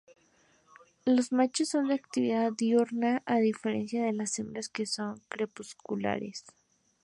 [1.05, 6.43] Los machos son de actividad diurna, a diferencia de las hembras que son crepusculares.